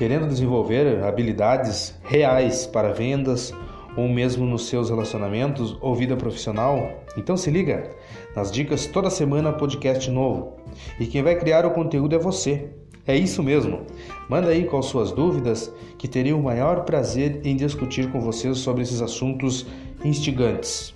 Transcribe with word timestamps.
Querendo 0.00 0.26
desenvolver 0.26 1.04
habilidades 1.04 1.94
reais 2.04 2.66
para 2.66 2.90
vendas 2.90 3.52
ou 3.94 4.08
mesmo 4.08 4.46
nos 4.46 4.66
seus 4.66 4.88
relacionamentos 4.88 5.76
ou 5.78 5.94
vida 5.94 6.16
profissional? 6.16 7.04
Então 7.18 7.36
se 7.36 7.50
liga 7.50 7.90
nas 8.34 8.50
dicas 8.50 8.86
toda 8.86 9.10
semana 9.10 9.52
podcast 9.52 10.10
novo. 10.10 10.56
E 10.98 11.06
quem 11.06 11.22
vai 11.22 11.38
criar 11.38 11.66
o 11.66 11.72
conteúdo 11.72 12.16
é 12.16 12.18
você. 12.18 12.70
É 13.06 13.14
isso 13.14 13.42
mesmo. 13.42 13.82
Manda 14.26 14.48
aí 14.48 14.64
com 14.64 14.78
as 14.78 14.86
suas 14.86 15.12
dúvidas 15.12 15.70
que 15.98 16.08
teria 16.08 16.34
o 16.34 16.42
maior 16.42 16.86
prazer 16.86 17.42
em 17.44 17.54
discutir 17.54 18.10
com 18.10 18.22
vocês 18.22 18.56
sobre 18.56 18.80
esses 18.80 19.02
assuntos 19.02 19.66
instigantes. 20.02 20.94